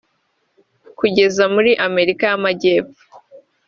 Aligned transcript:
kugeza 0.97 1.43
muri 1.53 1.71
Amerika 1.87 2.23
y’Amajyepfo 2.31 3.03